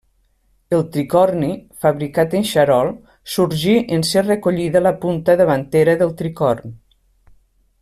[0.77, 1.49] El tricorni,
[1.85, 2.89] fabricat en xarol,
[3.35, 6.77] sorgí en ser recollida la punta davantera del tricorn.